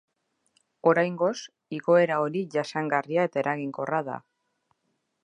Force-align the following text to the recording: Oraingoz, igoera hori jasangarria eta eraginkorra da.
Oraingoz, 0.91 1.35
igoera 1.79 2.17
hori 2.23 2.43
jasangarria 2.57 3.29
eta 3.31 3.43
eraginkorra 3.45 4.01
da. 4.09 4.21